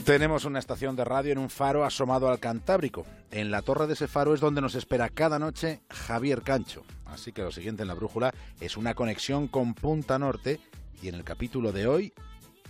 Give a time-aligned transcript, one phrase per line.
[0.05, 3.05] Tenemos una estación de radio en un faro asomado al Cantábrico.
[3.29, 6.85] En la torre de ese faro es donde nos espera cada noche Javier Cancho.
[7.05, 10.61] Así que lo siguiente en la brújula es una conexión con Punta Norte
[11.01, 12.13] y en el capítulo de hoy,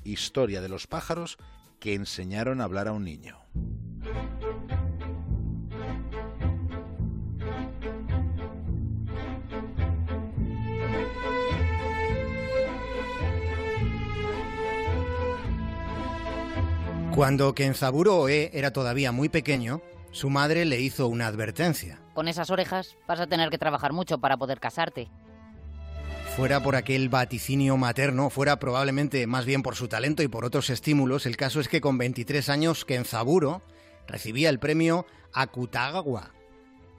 [0.03, 1.37] historia de los pájaros
[1.79, 3.37] que enseñaron a hablar a un niño.
[17.15, 21.99] Cuando Kenzaburo Oe era todavía muy pequeño, su madre le hizo una advertencia.
[22.13, 25.09] Con esas orejas vas a tener que trabajar mucho para poder casarte
[26.39, 30.69] fuera por aquel vaticinio materno, fuera probablemente más bien por su talento y por otros
[30.69, 33.61] estímulos, el caso es que con 23 años Kenzaburo
[34.07, 36.31] recibía el premio Akutagawa.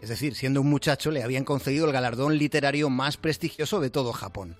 [0.02, 4.12] Es decir, siendo un muchacho le habían concedido el galardón literario más prestigioso de todo
[4.12, 4.58] Japón.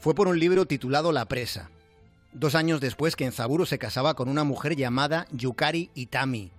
[0.00, 1.68] Fue por un libro titulado La presa.
[2.32, 6.50] Dos años después, Kenzaburo se casaba con una mujer llamada Yukari Itami,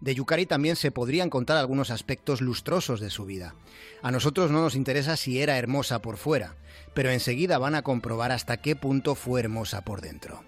[0.00, 3.54] de Yukari también se podrían contar algunos aspectos lustrosos de su vida.
[4.02, 6.56] A nosotros no nos interesa si era hermosa por fuera,
[6.94, 10.42] pero enseguida van a comprobar hasta qué punto fue hermosa por dentro.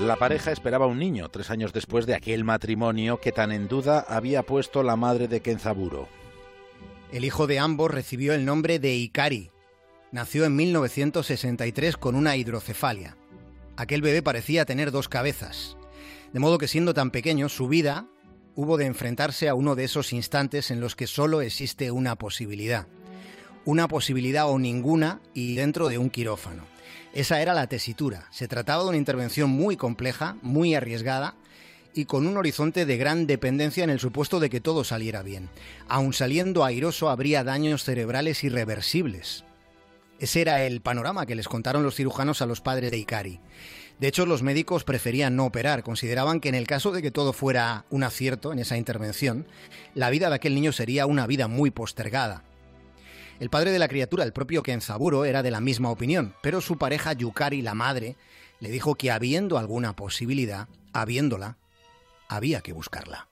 [0.00, 4.04] La pareja esperaba un niño tres años después de aquel matrimonio que tan en duda
[4.08, 6.08] había puesto la madre de Kenzaburo.
[7.12, 9.51] El hijo de ambos recibió el nombre de Ikari.
[10.12, 13.16] Nació en 1963 con una hidrocefalia.
[13.78, 15.78] Aquel bebé parecía tener dos cabezas.
[16.34, 18.06] De modo que siendo tan pequeño, su vida
[18.54, 22.86] hubo de enfrentarse a uno de esos instantes en los que solo existe una posibilidad.
[23.64, 26.64] Una posibilidad o ninguna y dentro de un quirófano.
[27.14, 28.26] Esa era la tesitura.
[28.30, 31.36] Se trataba de una intervención muy compleja, muy arriesgada,
[31.94, 35.48] y con un horizonte de gran dependencia en el supuesto de que todo saliera bien.
[35.88, 39.44] Aun saliendo airoso habría daños cerebrales irreversibles.
[40.22, 43.40] Ese era el panorama que les contaron los cirujanos a los padres de Ikari.
[43.98, 47.32] De hecho, los médicos preferían no operar, consideraban que en el caso de que todo
[47.32, 49.48] fuera un acierto en esa intervención,
[49.96, 52.44] la vida de aquel niño sería una vida muy postergada.
[53.40, 56.78] El padre de la criatura, el propio Kenzaburo, era de la misma opinión, pero su
[56.78, 58.14] pareja Yukari, la madre,
[58.60, 61.58] le dijo que habiendo alguna posibilidad, habiéndola,
[62.28, 63.26] había que buscarla.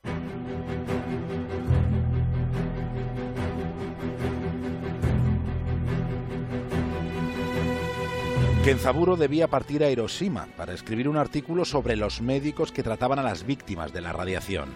[8.65, 13.23] Kenzaburo debía partir a Hiroshima para escribir un artículo sobre los médicos que trataban a
[13.23, 14.69] las víctimas de la radiación.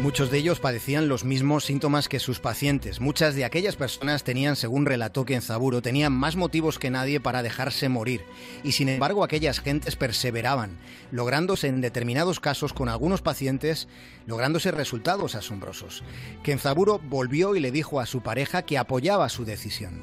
[0.00, 3.00] Muchos de ellos padecían los mismos síntomas que sus pacientes.
[3.00, 7.88] Muchas de aquellas personas tenían, según relató Kenzaburo, tenían más motivos que nadie para dejarse
[7.88, 8.24] morir.
[8.64, 10.76] Y sin embargo, aquellas gentes perseveraban,
[11.12, 13.86] lográndose en determinados casos con algunos pacientes,
[14.26, 16.02] lográndose resultados asombrosos.
[16.42, 20.02] Kenzaburo volvió y le dijo a su pareja que apoyaba su decisión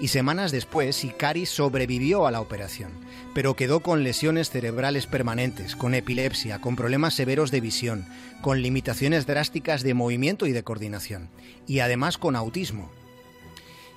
[0.00, 2.92] y semanas después Ikari sobrevivió a la operación,
[3.34, 8.06] pero quedó con lesiones cerebrales permanentes, con epilepsia, con problemas severos de visión,
[8.42, 11.30] con limitaciones drásticas de movimiento y de coordinación,
[11.66, 12.90] y además con autismo.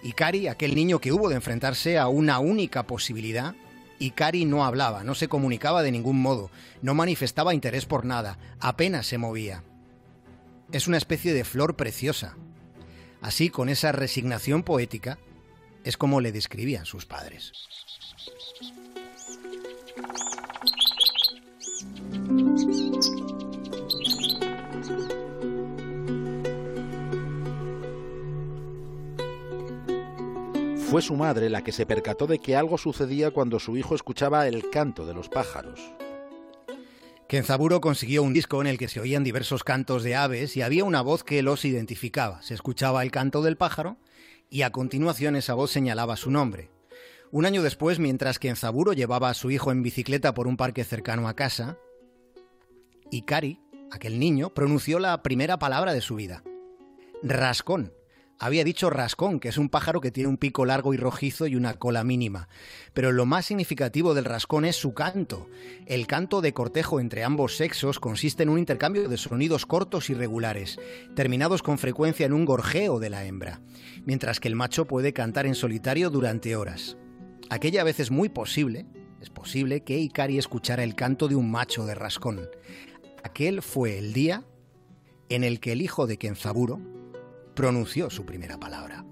[0.01, 3.55] Ikari, aquel niño que hubo de enfrentarse a una única posibilidad,
[3.99, 6.49] Ikari no hablaba, no se comunicaba de ningún modo,
[6.81, 9.63] no manifestaba interés por nada, apenas se movía.
[10.71, 12.37] Es una especie de flor preciosa.
[13.21, 15.17] Así, con esa resignación poética,
[15.83, 17.51] es como le describían sus padres.
[30.89, 34.47] Fue su madre la que se percató de que algo sucedía cuando su hijo escuchaba
[34.47, 35.79] el canto de los pájaros.
[37.27, 40.83] Kenzaburo consiguió un disco en el que se oían diversos cantos de aves y había
[40.83, 42.41] una voz que los identificaba.
[42.41, 43.97] Se escuchaba el canto del pájaro
[44.49, 46.69] y a continuación esa voz señalaba su nombre.
[47.31, 50.83] Un año después, mientras que Enzaburo llevaba a su hijo en bicicleta por un parque
[50.83, 51.77] cercano a casa,
[53.11, 53.59] Ikari,
[53.91, 56.43] aquel niño, pronunció la primera palabra de su vida.
[57.21, 57.93] Rascón
[58.39, 61.57] había dicho rascón, que es un pájaro que tiene un pico largo y rojizo y
[61.57, 62.47] una cola mínima.
[62.93, 65.49] Pero lo más significativo del rascón es su canto.
[65.85, 70.13] El canto de cortejo entre ambos sexos consiste en un intercambio de sonidos cortos y
[70.13, 70.79] regulares,
[71.15, 73.59] terminados con frecuencia en un gorjeo de la hembra,
[74.05, 76.95] mientras que el macho puede cantar en solitario durante horas.
[77.49, 78.85] Aquella vez es muy posible,
[79.21, 82.47] es posible que Ikari escuchara el canto de un macho de rascón.
[83.21, 84.45] Aquel fue el día
[85.27, 86.79] en el que el hijo de Kenzaburo
[87.59, 89.03] pronunció su primera palabra.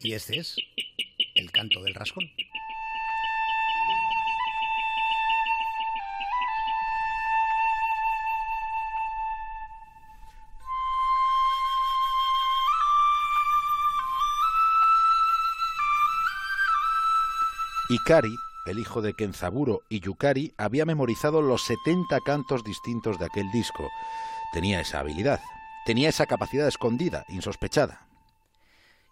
[0.00, 0.56] Y este es
[1.34, 2.24] el canto del rascón.
[18.66, 23.88] El hijo de Kenzaburo y Yukari, había memorizado los 70 cantos distintos de aquel disco.
[24.52, 25.40] Tenía esa habilidad,
[25.84, 28.06] tenía esa capacidad escondida, insospechada.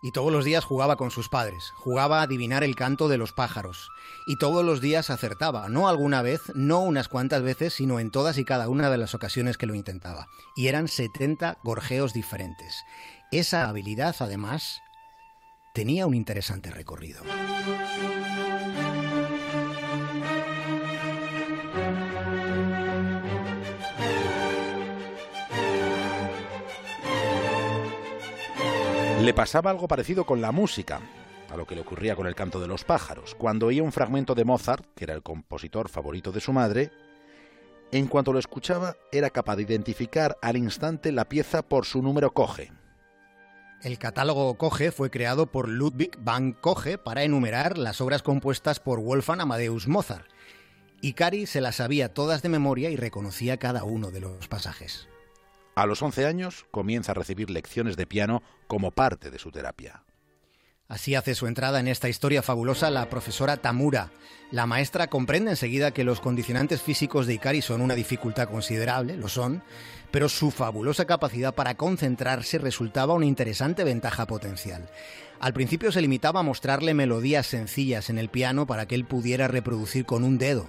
[0.04, 3.32] Y todos los días jugaba con sus padres, jugaba a adivinar el canto de los
[3.32, 3.88] pájaros.
[4.26, 8.36] Y todos los días acertaba, no alguna vez, no unas cuantas veces, sino en todas
[8.36, 10.26] y cada una de las ocasiones que lo intentaba.
[10.56, 12.84] Y eran 70 gorjeos diferentes.
[13.30, 14.80] Esa habilidad, además,
[15.72, 17.22] tenía un interesante recorrido.
[29.22, 31.00] Le pasaba algo parecido con la música,
[31.48, 33.36] a lo que le ocurría con el canto de los pájaros.
[33.36, 36.90] Cuando oía un fragmento de Mozart, que era el compositor favorito de su madre,
[37.92, 42.34] en cuanto lo escuchaba era capaz de identificar al instante la pieza por su número
[42.34, 42.72] coge.
[43.80, 48.98] El catálogo Coge fue creado por Ludwig van Coge para enumerar las obras compuestas por
[48.98, 50.26] Wolfgang Amadeus Mozart.
[51.00, 55.08] Y Cari se las sabía todas de memoria y reconocía cada uno de los pasajes.
[55.74, 60.02] A los 11 años comienza a recibir lecciones de piano como parte de su terapia.
[60.86, 64.10] Así hace su entrada en esta historia fabulosa la profesora Tamura.
[64.50, 69.28] La maestra comprende enseguida que los condicionantes físicos de Ikari son una dificultad considerable, lo
[69.28, 69.62] son,
[70.10, 74.90] pero su fabulosa capacidad para concentrarse resultaba una interesante ventaja potencial.
[75.40, 79.48] Al principio se limitaba a mostrarle melodías sencillas en el piano para que él pudiera
[79.48, 80.68] reproducir con un dedo.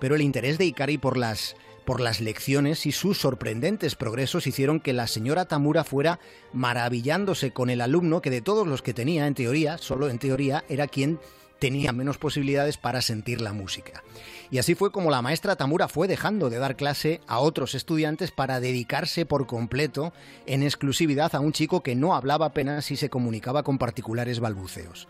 [0.00, 1.54] Pero el interés de Ikari por las
[1.84, 6.20] por las lecciones y sus sorprendentes progresos hicieron que la señora Tamura fuera
[6.52, 10.64] maravillándose con el alumno que de todos los que tenía, en teoría, solo en teoría,
[10.68, 11.18] era quien
[11.62, 14.02] tenía menos posibilidades para sentir la música.
[14.50, 18.32] Y así fue como la maestra Tamura fue dejando de dar clase a otros estudiantes
[18.32, 20.12] para dedicarse por completo
[20.46, 25.06] en exclusividad a un chico que no hablaba apenas y se comunicaba con particulares balbuceos.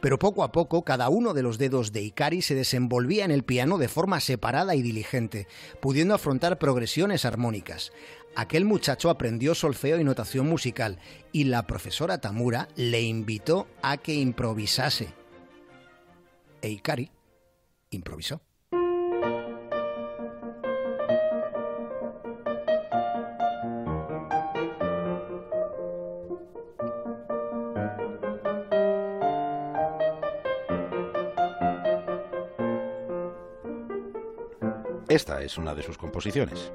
[0.00, 3.42] Pero poco a poco cada uno de los dedos de Ikari se desenvolvía en el
[3.42, 5.48] piano de forma separada y diligente,
[5.80, 7.90] pudiendo afrontar progresiones armónicas.
[8.36, 11.00] Aquel muchacho aprendió solfeo y notación musical
[11.32, 15.08] y la profesora Tamura le invitó a que improvisase
[16.66, 17.08] e Ikari
[17.90, 18.40] improvisó.
[35.08, 36.72] Esta es una de sus composiciones.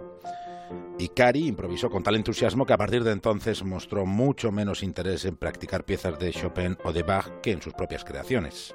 [0.99, 5.35] Ikari improvisó con tal entusiasmo que a partir de entonces mostró mucho menos interés en
[5.35, 8.73] practicar piezas de Chopin o de Bach que en sus propias creaciones.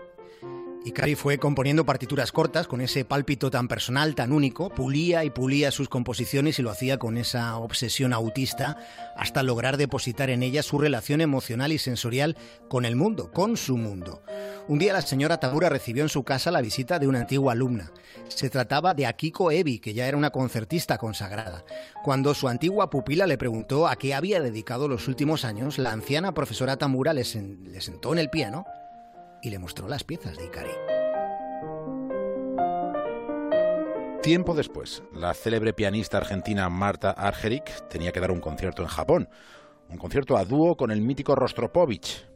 [0.87, 5.73] Ikari fue componiendo partituras cortas con ese pálpito tan personal, tan único, pulía y pulía
[5.73, 8.79] sus composiciones y lo hacía con esa obsesión autista
[9.17, 12.37] hasta lograr depositar en ellas su relación emocional y sensorial
[12.69, 14.23] con el mundo, con su mundo.
[14.69, 17.91] Un día la señora Tamura recibió en su casa la visita de una antigua alumna.
[18.29, 21.65] Se trataba de Akiko Ebi, que ya era una concertista consagrada.
[22.05, 26.33] Cuando su antigua pupila le preguntó a qué había dedicado los últimos años, la anciana
[26.33, 28.65] profesora Tamura le, le sentó en el piano
[29.43, 30.86] y le mostró las piezas de Ikari.
[34.27, 39.29] Tiempo después, la célebre pianista argentina Marta Argerich tenía que dar un concierto en Japón,
[39.89, 42.27] un concierto a dúo con el mítico Rostropovich.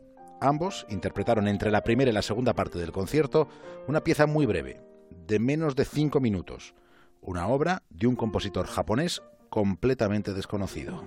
[0.40, 3.48] Ambos interpretaron entre la primera y la segunda parte del concierto
[3.88, 4.80] una pieza muy breve,
[5.26, 6.76] de menos de cinco minutos,
[7.22, 11.02] una obra de un compositor japonés completamente desconocido.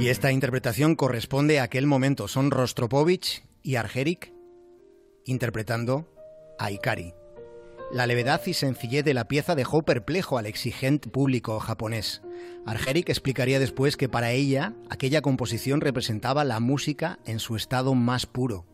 [0.00, 2.26] Y esta interpretación corresponde a aquel momento.
[2.26, 4.32] Son Rostropovich y Argerik
[5.26, 6.08] interpretando
[6.58, 7.12] a Ikari.
[7.92, 12.22] La levedad y sencillez de la pieza dejó perplejo al exigente público japonés.
[12.64, 18.24] Argerik explicaría después que para ella aquella composición representaba la música en su estado más
[18.24, 18.64] puro,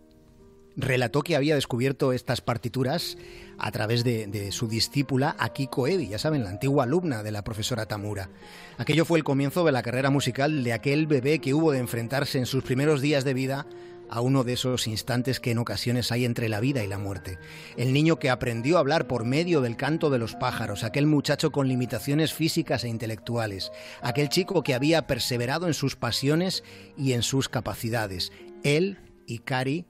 [0.76, 3.16] relató que había descubierto estas partituras
[3.58, 7.86] a través de, su discípula Akiko Ebi, ya saben, la antigua alumna de la profesora
[7.86, 8.30] Tamura.
[8.76, 12.38] Aquello fue el comienzo de la carrera musical de aquel bebé que hubo de enfrentarse
[12.38, 13.66] en sus primeros días de vida
[14.08, 17.38] a uno de esos instantes que en ocasiones hay entre la vida y la muerte.
[17.76, 21.50] El niño que aprendió a hablar por medio del canto de los pájaros, aquel muchacho
[21.50, 26.62] con limitaciones físicas e intelectuales, aquel chico que había perseverado en sus pasiones
[26.96, 28.30] y en sus capacidades.
[28.62, 29.86] Él y Cari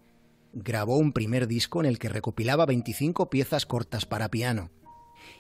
[0.56, 4.70] grabó un primer disco en el que recopilaba 25 piezas cortas para piano.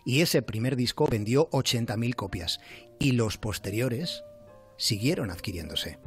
[0.04, 2.60] Y ese primer disco vendió 80.000 copias.
[2.98, 4.22] Y los posteriores
[4.76, 5.98] siguieron adquiriéndose.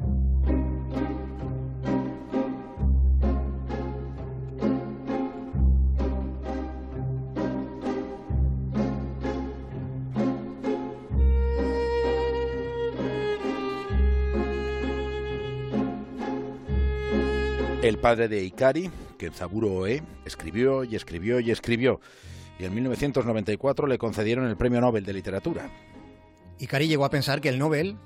[17.82, 21.98] El padre de Ikari, Kenzaburo Oe, escribió y escribió y escribió,
[22.58, 25.70] y en 1994 le concedieron el Premio Nobel de Literatura.
[26.58, 27.96] Ikari llegó a pensar que el Nobel,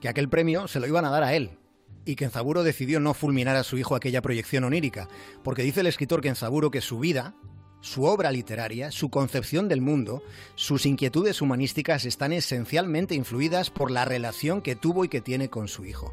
[0.00, 1.60] que aquel premio se lo iban a dar a él,
[2.04, 5.08] y Kenzaburo decidió no fulminar a su hijo aquella proyección onírica,
[5.44, 7.36] porque dice el escritor Kenzaburo que su vida,
[7.82, 10.24] su obra literaria, su concepción del mundo,
[10.56, 15.68] sus inquietudes humanísticas están esencialmente influidas por la relación que tuvo y que tiene con
[15.68, 16.12] su hijo.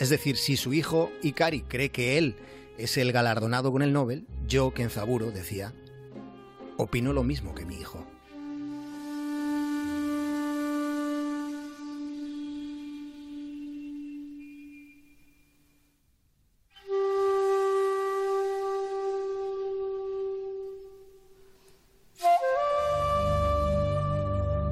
[0.00, 2.36] Es decir, si su hijo Ikari cree que él
[2.78, 5.72] es el galardonado con el Nobel, yo, Kenzaburo, decía,
[6.76, 8.06] opino lo mismo que mi hijo.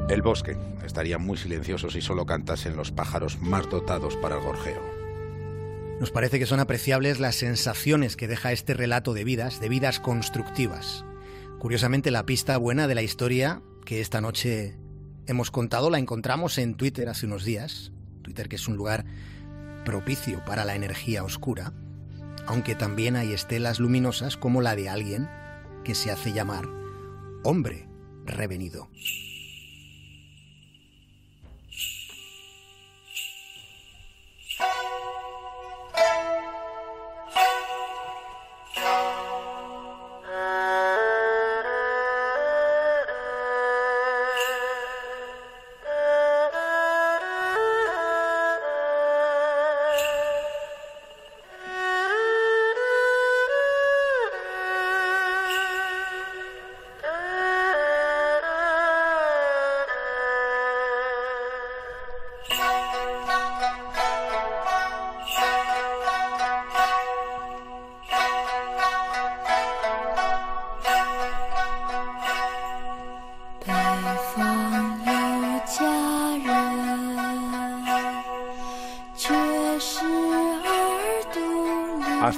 [0.08, 5.01] El bosque estaría muy silencioso si solo cantasen los pájaros más dotados para el gorjeo.
[6.02, 10.00] Nos parece que son apreciables las sensaciones que deja este relato de vidas, de vidas
[10.00, 11.04] constructivas.
[11.60, 14.76] Curiosamente, la pista buena de la historia que esta noche
[15.28, 17.92] hemos contado la encontramos en Twitter hace unos días.
[18.22, 19.04] Twitter que es un lugar
[19.84, 21.72] propicio para la energía oscura,
[22.48, 25.28] aunque también hay estelas luminosas como la de alguien
[25.84, 26.64] que se hace llamar
[27.44, 27.88] hombre
[28.26, 28.90] revenido.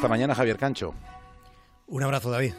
[0.04, 0.92] Hasta mañana, Javier Cancho.
[1.86, 2.52] Un abrazo, David.